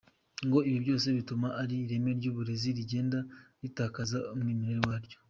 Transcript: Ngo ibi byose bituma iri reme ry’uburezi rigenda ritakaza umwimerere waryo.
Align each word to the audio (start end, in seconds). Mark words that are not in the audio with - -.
Ngo 0.45 0.59
ibi 0.67 0.79
byose 0.85 1.07
bituma 1.17 1.47
iri 1.61 1.77
reme 1.91 2.11
ry’uburezi 2.19 2.69
rigenda 2.77 3.19
ritakaza 3.61 4.17
umwimerere 4.33 4.81
waryo. 4.89 5.17